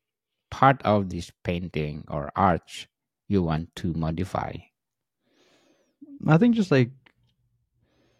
part 0.50 0.82
of 0.82 1.10
this 1.10 1.30
painting 1.44 2.04
or 2.08 2.32
arch 2.34 2.88
you 3.32 3.42
want 3.42 3.74
to 3.76 3.92
modify? 3.94 4.52
I 6.26 6.38
think 6.38 6.54
just 6.54 6.70
like 6.70 6.90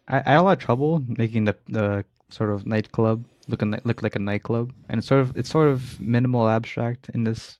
I, 0.07 0.19
I 0.19 0.31
had 0.31 0.39
a 0.39 0.41
lot 0.41 0.57
of 0.57 0.63
trouble 0.63 1.03
making 1.07 1.45
the 1.45 1.55
the 1.67 2.05
sort 2.29 2.49
of 2.49 2.65
nightclub 2.65 3.25
look 3.47 3.61
a, 3.61 3.65
look 3.83 4.01
like 4.01 4.15
a 4.15 4.19
nightclub, 4.19 4.73
and 4.89 4.99
it's 4.99 5.07
sort 5.07 5.21
of 5.21 5.37
it's 5.37 5.49
sort 5.49 5.69
of 5.69 5.99
minimal 5.99 6.49
abstract 6.49 7.09
in 7.09 7.23
this, 7.23 7.57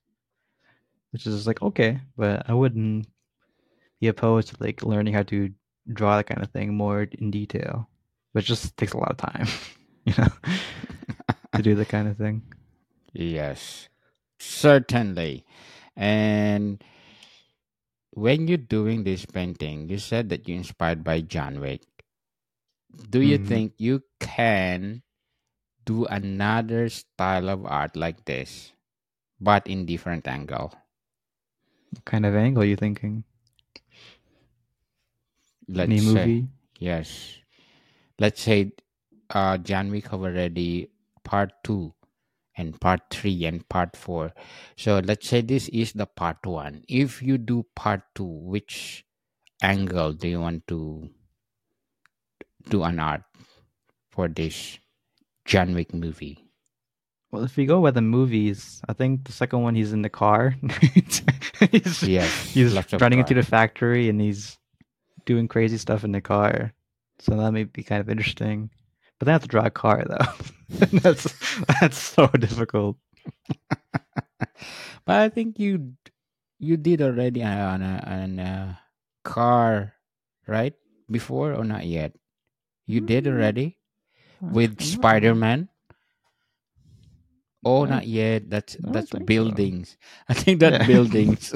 which 1.12 1.26
is 1.26 1.48
like 1.48 1.62
okay, 1.62 2.00
but 2.18 2.50
I 2.50 2.54
wouldn't 2.54 3.08
be 4.02 4.08
opposed 4.08 4.50
to 4.50 4.58
like 4.60 4.84
learning 4.84 5.14
how 5.14 5.24
to 5.24 5.50
draw 5.92 6.18
that 6.18 6.28
kind 6.28 6.42
of 6.42 6.52
thing 6.52 6.74
more 6.74 7.04
in 7.04 7.32
detail, 7.32 7.90
but 8.34 8.44
it 8.44 8.48
just 8.48 8.76
takes 8.78 8.94
a 8.94 8.98
lot 8.98 9.12
of 9.12 9.18
time, 9.18 9.48
you 10.06 10.14
know, 10.18 10.28
to 11.56 11.62
do 11.62 11.76
that 11.76 11.90
kind 11.90 12.08
of 12.08 12.18
thing. 12.18 12.42
Yes, 13.16 13.90
certainly. 14.40 15.46
And 15.96 16.84
when 18.14 18.48
you're 18.48 18.58
doing 18.58 19.04
this 19.04 19.26
painting, 19.26 19.90
you 19.90 20.00
said 20.00 20.30
that 20.30 20.48
you're 20.48 20.58
inspired 20.58 21.04
by 21.04 21.22
John 21.22 21.60
Wick. 21.60 21.84
Do 23.10 23.20
you 23.22 23.38
Mhm. 23.38 23.48
think 23.48 23.76
you 23.78 24.04
can 24.20 25.04
do 25.86 26.06
another 26.06 26.90
style 26.90 27.50
of 27.50 27.66
art 27.66 27.96
like 27.96 28.26
this, 28.26 28.74
but 29.40 29.68
in 29.68 29.86
different 29.86 30.28
angle? 30.28 30.74
What 31.92 32.06
kind 32.06 32.26
of 32.26 32.36
angle 32.36 32.64
are 32.64 32.66
you 32.66 32.76
thinking? 32.76 33.24
Let's 35.68 36.02
Any 36.02 36.02
say 36.04 36.46
yes. 36.80 37.40
Let's 38.20 38.42
say 38.42 38.74
uh 39.30 39.58
John 39.58 39.92
Wick 39.92 40.14
already 40.14 40.90
part 41.24 41.54
two 41.64 41.94
and 42.58 42.80
part 42.80 43.02
three 43.10 43.46
and 43.46 43.68
part 43.70 43.96
four. 43.96 44.34
So 44.78 45.00
let's 45.00 45.28
say 45.28 45.42
this 45.42 45.70
is 45.70 45.94
the 45.94 46.06
part 46.06 46.46
one. 46.46 46.84
If 46.88 47.22
you 47.22 47.38
do 47.38 47.66
part 47.76 48.02
two, 48.16 48.26
which 48.26 49.06
angle 49.62 50.14
do 50.14 50.28
you 50.28 50.42
want 50.42 50.68
to 50.68 51.10
do 52.70 52.84
an 52.84 53.00
art 53.00 53.24
for 54.12 54.28
this 54.28 54.80
John 55.46 55.74
Wick 55.74 55.94
movie? 55.94 56.44
Well, 57.32 57.44
if 57.44 57.58
we 57.58 57.66
go 57.66 57.82
by 57.82 57.90
the 57.90 58.02
movies, 58.02 58.80
I 58.88 58.94
think 58.94 59.26
the 59.26 59.32
second 59.32 59.64
one 59.64 59.74
he's 59.74 59.92
in 59.92 60.04
the 60.04 60.10
car. 60.10 60.56
he's 61.72 62.04
Yes, 62.04 62.52
he's 62.52 62.76
running 63.02 63.20
into 63.20 63.34
the 63.34 63.42
factory 63.42 64.08
and 64.08 64.22
he's 64.22 64.60
doing 65.26 65.48
crazy 65.48 65.78
stuff 65.78 66.04
in 66.04 66.12
the 66.12 66.22
car. 66.22 66.74
So 67.20 67.36
that 67.36 67.52
may 67.52 67.64
be 67.64 67.82
kind 67.82 68.02
of 68.02 68.10
interesting. 68.10 68.70
But 69.24 69.32
they 69.32 69.40
have 69.40 69.44
to 69.44 69.48
draw 69.48 69.64
a 69.64 69.72
car 69.72 70.04
though. 70.04 70.28
that's 71.00 71.32
that's 71.80 71.96
so 71.96 72.28
difficult. 72.28 72.98
but 75.08 75.16
I 75.16 75.30
think 75.30 75.64
you 75.64 75.96
you 76.60 76.76
did 76.76 77.02
already 77.02 77.42
on 77.42 77.80
a, 77.80 78.04
on 78.04 78.40
a 78.40 78.80
car, 79.24 79.94
right? 80.46 80.74
Before 81.10 81.56
or 81.56 81.64
not 81.64 81.86
yet? 81.88 82.20
You 82.86 83.00
did 83.00 83.26
already 83.26 83.80
with 84.42 84.84
Spider 84.84 85.34
Man. 85.36 85.70
Oh, 87.64 87.86
not 87.86 88.08
yet. 88.12 88.50
That's 88.50 88.76
that's 88.76 89.08
think 89.12 89.24
so. 89.24 89.26
buildings. 89.26 89.96
I 90.28 90.34
think 90.34 90.60
that 90.60 90.84
Yeah. 90.84 90.88
buildings. 90.88 91.56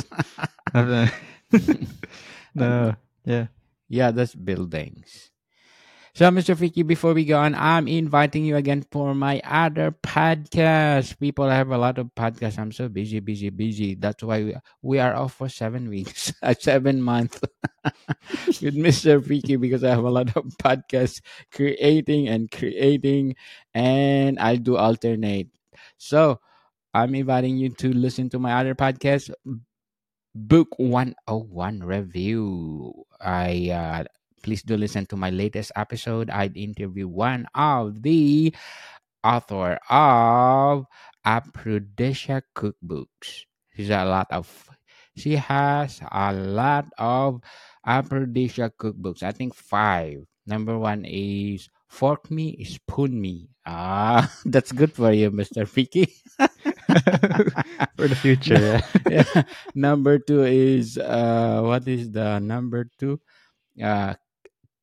No, 0.72 1.04
um, 2.56 2.98
yeah. 3.28 3.40
Um, 3.40 3.50
yeah, 3.90 4.12
that's 4.12 4.36
buildings. 4.36 5.32
So, 6.18 6.32
Mr. 6.32 6.56
Fickie, 6.56 6.82
before 6.82 7.14
we 7.14 7.26
go 7.26 7.38
on, 7.38 7.54
I'm 7.54 7.88
inviting 7.88 8.44
you 8.44 8.56
again 8.56 8.84
for 8.92 9.14
my 9.14 9.40
other 9.46 9.92
podcast. 10.02 11.20
People 11.20 11.46
I 11.46 11.54
have 11.54 11.70
a 11.70 11.78
lot 11.78 12.00
of 12.00 12.10
podcasts. 12.18 12.58
I'm 12.58 12.72
so 12.72 12.90
busy, 12.90 13.20
busy, 13.20 13.52
busy. 13.52 13.94
That's 13.94 14.24
why 14.24 14.42
we, 14.44 14.56
we 14.82 14.98
are 14.98 15.14
off 15.14 15.36
for 15.36 15.48
seven 15.48 15.90
weeks, 15.90 16.34
a 16.42 16.56
seven 16.60 17.04
month 17.04 17.44
with 18.48 18.74
Mr. 18.74 19.22
Fickie 19.22 19.62
because 19.62 19.84
I 19.84 19.92
have 19.92 20.06
a 20.06 20.10
lot 20.10 20.36
of 20.36 20.46
podcasts 20.58 21.22
creating 21.54 22.28
and 22.30 22.50
creating, 22.50 23.36
and 23.76 24.40
I 24.40 24.56
do 24.56 24.76
alternate. 24.76 25.50
So, 26.00 26.40
I'm 26.96 27.14
inviting 27.14 27.58
you 27.58 27.70
to 27.78 27.94
listen 27.94 28.32
to 28.32 28.40
my 28.40 28.54
other 28.54 28.74
podcast, 28.74 29.30
Book 30.34 30.70
101 30.78 31.80
Review. 31.82 33.06
I 33.22 33.70
uh, 33.70 34.04
please 34.44 34.64
do 34.64 34.78
listen 34.78 35.06
to 35.08 35.18
my 35.18 35.30
latest 35.30 35.72
episode. 35.76 36.30
I 36.30 36.48
interview 36.54 37.08
one 37.08 37.48
of 37.56 38.02
the 38.02 38.54
author 39.24 39.80
of 39.90 40.86
Aphrodisia 41.26 42.44
cookbooks. 42.56 43.46
She's 43.76 43.90
a 43.90 44.06
lot 44.06 44.28
of 44.32 44.48
she 45.16 45.36
has 45.36 46.00
a 46.12 46.32
lot 46.34 46.86
of 46.98 47.42
Aphrodisia 47.86 48.72
cookbooks. 48.78 49.24
I 49.24 49.32
think 49.32 49.54
five. 49.56 50.24
Number 50.46 50.78
one 50.80 51.04
is 51.06 51.70
fork 51.90 52.32
me, 52.32 52.64
spoon 52.64 53.20
me. 53.20 53.50
Ah, 53.66 54.32
that's 54.46 54.72
good 54.72 54.94
for 54.94 55.12
you, 55.12 55.32
Mr. 55.32 55.68
Fickie. 55.68 56.14
For 57.98 58.08
the 58.08 58.16
future, 58.16 58.56
yeah. 58.56 58.82
yeah. 59.10 59.44
Number 59.76 60.20
two 60.20 60.44
is 60.44 60.98
uh, 60.98 61.62
what 61.66 61.88
is 61.88 62.12
the 62.12 62.40
number 62.40 62.90
two? 62.98 63.20
Uh, 63.82 64.14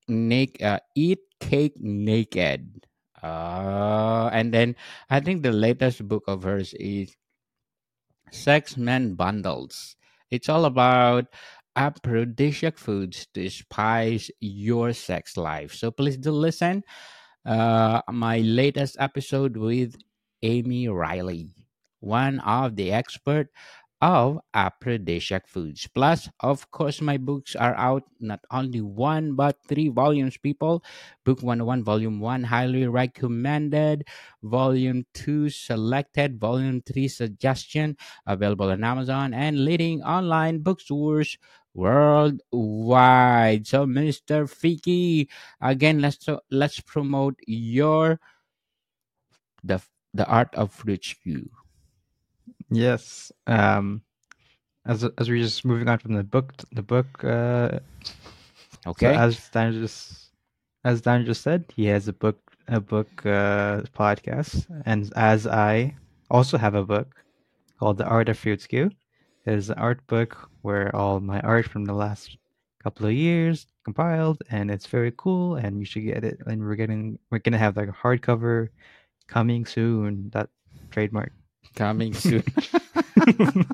naked, 0.09 0.63
uh, 0.63 0.81
eat 0.95 1.21
cake 1.41 1.75
naked. 1.81 2.87
Uh, 3.23 4.29
and 4.33 4.53
then 4.53 4.77
I 5.11 5.21
think 5.21 5.43
the 5.43 5.53
latest 5.53 6.07
book 6.07 6.25
of 6.27 6.43
hers 6.43 6.75
is 6.75 7.17
Sex 8.31 8.77
Men 8.77 9.15
Bundles. 9.15 9.97
It's 10.31 10.49
all 10.49 10.65
about 10.65 11.27
aphrodisiac 11.77 12.79
foods 12.79 13.27
to 13.35 13.49
spice 13.49 14.31
your 14.41 14.93
sex 14.93 15.37
life. 15.37 15.73
So 15.73 15.91
please 15.91 16.17
do 16.17 16.33
listen. 16.33 16.83
Uh, 17.45 18.01
my 18.11 18.39
latest 18.41 18.97
episode 18.99 19.57
with 19.57 19.97
Amy 20.43 20.87
Reiley, 20.87 21.51
one 22.01 22.41
of 22.41 22.77
the 22.77 22.93
expert 22.93 23.49
of 24.05 24.39
aphrodisiac 24.53 25.49
foods. 25.49 25.89
Plus, 25.89 26.29
of 26.41 26.71
course, 26.71 27.01
my 27.01 27.17
books 27.17 27.57
are 27.57 27.75
out 27.77 28.05
not 28.21 28.41
only 28.53 28.83
one 28.83 29.33
but 29.35 29.57
three 29.67 29.89
volumes. 29.89 30.37
People, 30.37 30.85
Book 31.25 31.43
One 31.43 31.63
oh 31.63 31.65
One, 31.65 31.83
Volume 31.83 32.21
One, 32.21 32.45
highly 32.45 32.87
recommended. 32.87 34.05
Volume 34.45 35.07
Two, 35.15 35.49
selected. 35.49 36.39
Volume 36.39 36.83
Three, 36.85 37.09
suggestion, 37.09 37.97
available 38.27 38.69
on 38.71 38.85
Amazon 38.85 39.33
and 39.33 39.65
leading 39.65 40.03
online 40.05 40.61
bookstores 40.61 41.39
worldwide. 41.73 43.67
So, 43.67 43.87
Mr. 43.87 44.45
Fickie, 44.45 45.29
again, 45.63 46.01
let's 46.01 46.29
let's 46.51 46.81
promote 46.81 47.41
your 47.47 48.21
the 49.65 49.81
the 50.13 50.27
art 50.27 50.55
of 50.55 50.73
fruit 50.73 51.05
stew. 51.05 51.49
Yes. 52.71 53.33
Um, 53.47 54.03
as 54.87 55.05
as 55.19 55.29
we're 55.31 55.43
just 55.43 55.65
moving 55.65 55.89
on 55.89 55.99
from 55.99 56.15
the 56.15 56.25
book, 56.25 56.53
the 56.73 56.83
book. 56.83 57.23
Uh, 57.25 57.79
so 58.85 58.91
Okay. 58.91 59.15
as 59.15 59.49
Dan 59.51 59.73
just 59.73 60.31
as 60.85 61.01
Dan 61.01 61.25
just 61.25 61.43
said, 61.43 61.65
he 61.75 61.87
has 61.87 62.09
a 62.09 62.13
book 62.13 62.39
a 62.69 62.81
book 62.81 63.09
uh, 63.27 63.83
podcast, 63.97 64.67
and 64.87 65.13
as 65.17 65.47
I 65.47 65.95
also 66.31 66.59
have 66.59 66.75
a 66.75 66.85
book 66.85 67.15
called 67.79 67.99
The 67.99 68.07
Art 68.07 68.29
of 68.29 68.39
Skew. 68.39 68.91
It 69.47 69.53
is 69.55 69.69
an 69.69 69.79
art 69.79 70.07
book 70.07 70.49
where 70.63 70.95
all 70.97 71.21
my 71.21 71.41
art 71.41 71.67
from 71.69 71.85
the 71.85 71.93
last 71.93 72.39
couple 72.83 73.07
of 73.07 73.13
years 73.13 73.67
compiled, 73.85 74.43
and 74.51 74.71
it's 74.71 74.87
very 74.87 75.13
cool. 75.17 75.57
And 75.57 75.79
you 75.79 75.85
should 75.85 76.05
get 76.05 76.25
it. 76.25 76.39
And 76.47 76.63
we're 76.63 76.77
getting 76.77 77.19
we're 77.31 77.41
gonna 77.41 77.59
have 77.59 77.77
like 77.77 77.89
a 77.89 77.93
hardcover 77.93 78.69
coming 79.29 79.67
soon. 79.67 80.31
That 80.33 80.49
trademark. 80.91 81.33
Coming 81.75 82.15
soon. 82.15 82.45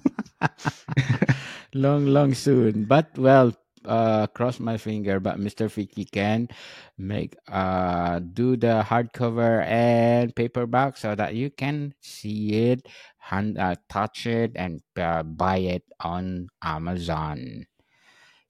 long, 1.74 2.06
long 2.06 2.34
soon. 2.34 2.84
But 2.84 3.16
well, 3.18 3.52
uh, 3.84 4.26
cross 4.28 4.60
my 4.60 4.76
finger. 4.76 5.20
But 5.20 5.38
Mr. 5.38 5.68
Fickie 5.68 6.10
can 6.10 6.48
make 6.98 7.36
uh 7.48 8.18
do 8.20 8.56
the 8.56 8.84
hardcover 8.86 9.64
and 9.66 10.34
paperback 10.34 10.96
so 10.96 11.14
that 11.14 11.34
you 11.34 11.50
can 11.50 11.94
see 12.00 12.70
it, 12.72 12.86
hand, 13.18 13.58
uh, 13.58 13.74
touch 13.88 14.26
it, 14.26 14.52
and 14.56 14.82
uh, 14.96 15.22
buy 15.22 15.58
it 15.58 15.84
on 16.00 16.48
Amazon. 16.62 17.66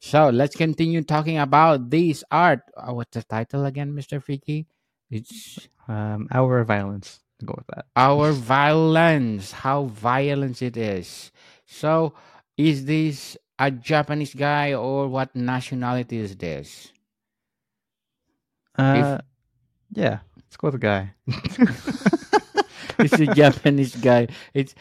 So 0.01 0.31
let's 0.31 0.57
continue 0.57 1.03
talking 1.03 1.39
about 1.39 1.91
this 1.91 2.25
art. 2.31 2.61
Uh, 2.77 2.95
what's 2.95 3.15
the 3.17 3.23
title 3.23 3.65
again, 3.67 3.93
Mr. 3.93 4.21
Fickie? 4.23 4.67
It's 5.11 5.69
um, 5.89 6.29
Hour 6.33 6.61
of 6.61 6.69
Violence. 6.69 7.21
Go 7.45 7.55
with 7.57 7.67
that. 7.77 7.87
our 7.97 8.33
violence 8.33 9.53
how 9.53 9.85
violent 9.85 10.63
it 10.63 10.77
is. 10.77 11.31
So 11.67 12.15
is 12.57 12.85
this 12.87 13.37
a 13.59 13.71
japanese 13.71 14.35
guy 14.35 14.75
or 14.75 15.09
what 15.09 15.35
nationality 15.37 16.19
is 16.19 16.37
this? 16.37 16.93
Uh, 18.77 19.19
yeah, 19.93 20.21
let's 20.37 20.57
go 20.57 20.69
with 20.71 20.81
the 20.81 20.87
guy. 20.87 21.15
it's 22.99 23.19
a 23.21 23.27
japanese 23.27 23.97
guy. 23.97 24.29
It's 24.55 24.75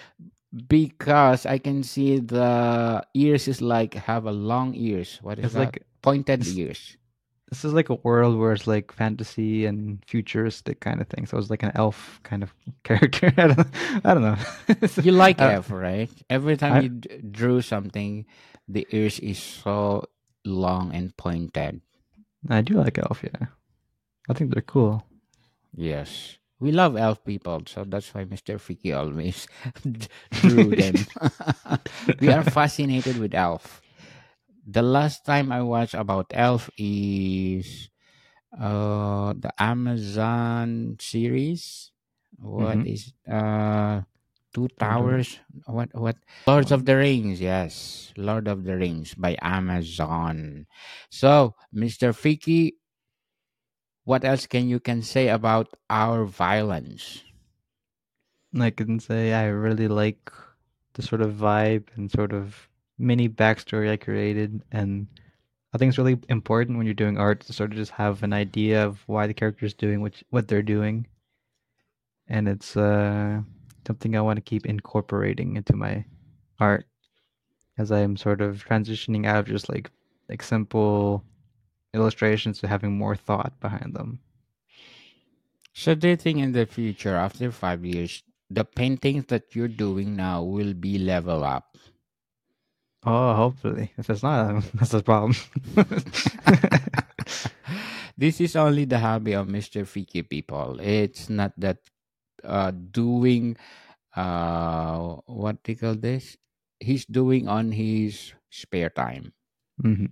because 0.68 1.46
i 1.46 1.58
can 1.60 1.84
see 1.84 2.20
the 2.20 3.04
ears 3.14 3.48
is 3.48 3.62
like 3.62 3.94
have 3.96 4.26
a 4.26 4.32
long 4.32 4.76
ears. 4.76 5.20
What 5.22 5.40
is 5.40 5.46
It's 5.46 5.54
that? 5.54 5.60
like 5.60 5.84
pointed 6.02 6.48
ears 6.48 6.98
this 7.50 7.66
is 7.66 7.74
like 7.74 7.90
a 7.90 7.96
world 7.96 8.38
where 8.38 8.54
it's 8.54 8.68
like 8.68 8.92
fantasy 8.94 9.66
and 9.66 10.00
futuristic 10.06 10.80
kind 10.82 11.02
of 11.02 11.08
thing. 11.08 11.26
So 11.26 11.38
it's 11.38 11.50
like 11.50 11.64
an 11.64 11.72
elf 11.76 12.20
kind 12.24 12.44
of 12.44 12.54
character. 12.84 13.34
I 13.38 13.48
don't, 13.48 13.68
I 14.06 14.14
don't 14.14 14.24
know. 14.24 14.38
you 15.04 15.12
like 15.12 15.42
Uh, 15.42 15.60
F, 15.66 15.72
right 15.72 16.10
every 16.30 16.58
time 16.58 16.74
I- 16.74 16.80
you 16.82 16.90
d- 16.90 17.10
drew 17.32 17.62
something 17.62 18.26
the 18.68 18.86
ears 18.92 19.20
is 19.20 19.40
so 19.42 20.06
long 20.46 20.94
and 20.94 21.16
pointed 21.18 21.82
I 22.50 22.62
do 22.62 22.76
like 22.76 22.98
elf. 22.98 23.24
Yeah, 23.24 23.48
I 24.30 24.34
think 24.34 24.54
they're 24.54 24.62
cool. 24.62 25.04
Yes. 25.76 26.38
We 26.62 26.72
love 26.72 26.98
elf 26.98 27.24
people, 27.24 27.64
so 27.68 27.86
that's 27.88 28.14
why 28.14 28.26
Mr. 28.26 28.60
Freaky 28.60 28.92
always 28.92 29.48
drew 30.44 30.76
them. 30.76 30.96
we 32.20 32.28
are 32.30 32.44
fascinated 32.44 33.18
with 33.18 33.34
elf. 33.34 33.82
The 34.70 34.84
last 34.86 35.26
time 35.26 35.52
I 35.52 35.62
watched 35.66 35.98
about 35.98 36.30
elf 36.30 36.70
is 36.78 37.90
uh 38.54 39.34
the 39.34 39.50
Amazon 39.58 40.98
series. 41.02 41.90
What 42.38 42.86
Mhm. 42.86 42.86
is 42.86 43.14
uh 43.26 44.06
Two 44.54 44.70
Towers? 44.78 45.42
What 45.66 45.90
what 45.98 46.18
Lords 46.46 46.70
of 46.72 46.86
the 46.86 46.98
Rings, 46.98 47.42
yes. 47.42 48.14
Lord 48.18 48.48
of 48.48 48.64
the 48.64 48.78
Rings 48.78 49.14
by 49.18 49.38
Amazon. 49.42 50.68
So, 51.10 51.56
Mr. 51.74 52.14
Fickie, 52.14 52.78
what 54.06 54.24
else 54.26 54.46
can 54.46 54.70
you 54.70 54.80
can 54.80 55.02
say 55.02 55.30
about 55.30 55.74
our 55.90 56.26
violence? 56.26 57.26
I 58.54 58.70
can 58.70 59.00
say 59.00 59.34
I 59.34 59.48
really 59.48 59.88
like 59.88 60.32
the 60.94 61.02
sort 61.02 61.22
of 61.22 61.34
vibe 61.34 61.90
and 61.98 62.12
sort 62.12 62.34
of 62.34 62.69
mini 63.00 63.30
backstory 63.30 63.90
I 63.90 63.98
created, 63.98 64.62
and 64.72 65.08
I 65.74 65.78
think 65.78 65.90
it's 65.90 65.98
really 65.98 66.20
important 66.30 66.78
when 66.78 66.86
you're 66.86 66.94
doing 66.94 67.18
art 67.18 67.42
to 67.42 67.54
sort 67.54 67.72
of 67.72 67.78
just 67.78 67.92
have 67.92 68.24
an 68.24 68.34
idea 68.34 68.86
of 68.86 69.02
why 69.08 69.28
the 69.28 69.34
character 69.34 69.66
is 69.66 69.74
doing 69.74 70.02
what 70.02 70.22
what 70.30 70.48
they're 70.48 70.62
doing, 70.62 71.08
and 72.28 72.48
it's 72.48 72.78
uh, 72.78 73.42
something 73.88 74.16
I 74.16 74.22
want 74.22 74.38
to 74.38 74.42
keep 74.42 74.66
incorporating 74.66 75.56
into 75.56 75.76
my 75.76 76.06
art 76.60 76.86
as 77.78 77.92
I 77.92 78.00
am 78.00 78.18
sort 78.18 78.42
of 78.42 78.66
transitioning 78.66 79.26
out 79.26 79.40
of 79.40 79.48
just 79.48 79.70
like 79.70 79.90
like 80.30 80.44
simple 80.44 81.24
illustrations 81.94 82.60
to 82.60 82.68
having 82.68 82.98
more 82.98 83.16
thought 83.16 83.60
behind 83.60 83.96
them. 83.96 84.20
So, 85.74 85.96
do 85.96 86.10
you 86.10 86.16
think 86.16 86.40
in 86.40 86.52
the 86.52 86.66
future, 86.68 87.16
after 87.16 87.52
five 87.52 87.84
years, 87.86 88.24
the 88.50 88.66
paintings 88.66 89.26
that 89.28 89.56
you're 89.56 89.68
doing 89.68 90.16
now 90.16 90.44
will 90.44 90.74
be 90.74 91.00
level 91.00 91.44
up? 91.44 91.78
Oh, 93.06 93.34
hopefully. 93.36 93.92
If 93.98 94.10
it's 94.10 94.24
not, 94.24 94.64
that's 94.74 94.92
the 94.92 95.04
problem. 95.04 95.36
this 98.18 98.42
is 98.42 98.56
only 98.56 98.86
the 98.86 99.00
hobby 99.00 99.34
of 99.34 99.48
Mr. 99.48 99.84
Fickie 99.86 100.28
people. 100.28 100.80
It's 100.82 101.30
not 101.30 101.54
that 101.58 101.78
uh 102.44 102.72
doing 102.72 103.58
uh 104.16 105.16
what 105.28 105.64
they 105.64 105.76
call 105.76 105.96
this? 105.96 106.38
He's 106.80 107.06
doing 107.06 107.48
on 107.48 107.72
his 107.72 108.34
spare 108.50 108.90
time. 108.90 109.34
Mhm. 109.84 110.12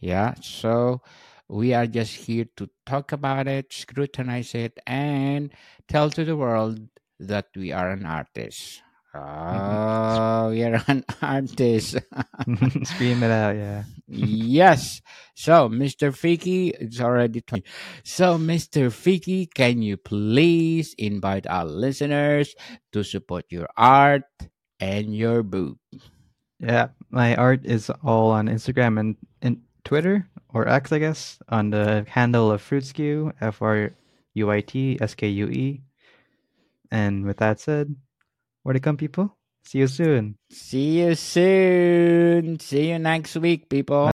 Yeah. 0.00 0.34
So 0.42 1.02
we 1.48 1.74
are 1.74 1.86
just 1.86 2.14
here 2.26 2.46
to 2.56 2.68
talk 2.86 3.12
about 3.12 3.46
it, 3.48 3.72
scrutinize 3.72 4.54
it, 4.54 4.78
and 4.86 5.52
tell 5.88 6.10
to 6.10 6.24
the 6.24 6.36
world 6.36 6.80
that 7.20 7.48
we 7.56 7.72
are 7.72 7.90
an 7.90 8.06
artist. 8.06 8.82
Oh, 9.14 9.20
we 10.60 10.66
are 10.66 10.84
an 10.88 11.04
artist. 11.22 11.96
Scream 12.84 13.22
it 13.22 13.30
out, 13.30 13.56
yeah. 13.56 13.84
yes. 14.06 15.00
So, 15.34 15.68
Mr. 15.68 16.12
Fickie, 16.12 16.72
it's 16.78 17.00
already 17.00 17.40
20. 17.40 17.64
So, 18.04 18.36
Mr. 18.36 18.92
Fickie, 18.92 19.48
can 19.52 19.80
you 19.80 19.96
please 19.96 20.94
invite 20.98 21.46
our 21.46 21.64
listeners 21.64 22.54
to 22.92 23.02
support 23.02 23.46
your 23.48 23.68
art 23.76 24.24
and 24.78 25.16
your 25.16 25.42
book? 25.42 25.78
Yeah, 26.58 26.88
my 27.08 27.34
art 27.36 27.64
is 27.64 27.88
all 28.04 28.30
on 28.30 28.48
Instagram 28.48 29.00
and, 29.00 29.16
and 29.40 29.62
Twitter 29.84 30.28
or 30.50 30.68
X, 30.68 30.92
I 30.92 30.98
guess, 30.98 31.38
on 31.48 31.70
the 31.70 32.04
handle 32.06 32.52
of 32.52 32.60
Fruitskue, 32.60 33.32
F 33.40 33.62
R 33.62 33.92
U 34.34 34.50
I 34.50 34.60
T 34.60 34.98
S 35.00 35.14
K 35.14 35.28
U 35.28 35.48
E. 35.48 35.80
And 36.90 37.24
with 37.24 37.38
that 37.38 37.60
said, 37.60 37.96
where 38.62 38.74
to 38.74 38.80
come, 38.80 38.98
people? 38.98 39.39
See 39.64 39.78
you 39.78 39.86
soon. 39.86 40.36
See 40.50 41.00
you 41.00 41.14
soon. 41.14 42.58
See 42.60 42.90
you 42.90 42.98
next 42.98 43.36
week, 43.36 43.68
people. 43.68 44.10